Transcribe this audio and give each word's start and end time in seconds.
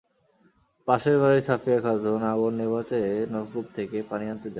পাশের 0.87 1.17
বাড়ির 1.21 1.43
সাফিয়া 1.43 1.79
খাতুন 1.81 2.21
আগুন 2.31 2.53
নেভাতে 2.53 2.99
নলকূপ 3.31 3.65
থেকে 3.75 3.97
পানি 4.09 4.25
আনতে 4.25 4.39
যান। 4.39 4.49